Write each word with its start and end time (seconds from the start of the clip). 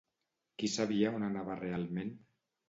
Qui 0.61 0.69
sabia 0.75 1.11
on 1.17 1.27
anava 1.27 1.59
realment? 1.61 2.11